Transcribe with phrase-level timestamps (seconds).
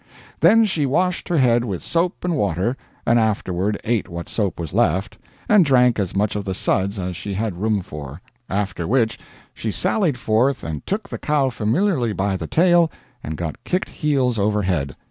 [0.39, 4.73] Then she washed her head with soap and water, and afterward ate what soap was
[4.73, 8.19] left, and drank as much of the suds as she had room for;
[8.49, 9.19] after which
[9.53, 12.89] she sallied forth and took the cow familiarly by the tail,
[13.23, 14.95] and got kicked heels over head.